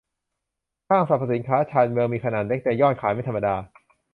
[0.89, 3.55] ห้างสรรพสินค้าชานเมือง มีขนาดเล็ก แต่ยอดขายไม่ธรรมดา